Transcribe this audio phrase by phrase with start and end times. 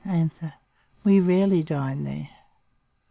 [1.03, 2.29] We rarely dine there.